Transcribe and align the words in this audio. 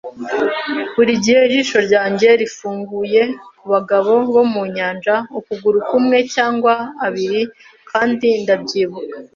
burigihe 0.95 1.39
ijisho 1.47 1.77
ryanjye 1.87 2.29
rifunguye 2.41 3.21
kubagabo 3.59 4.11
bo 4.33 4.43
mu 4.53 4.63
nyanja, 4.75 5.15
ukuguru 5.39 5.79
kumwe 5.89 6.17
cyangwa 6.33 6.73
abiri, 7.05 7.41
kandi 7.89 8.27
ndabyibuka 8.43 9.15